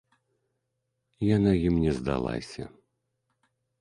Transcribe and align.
Яна 1.35 1.51
ім 1.67 1.75
не 1.85 1.91
здалася. 1.99 2.63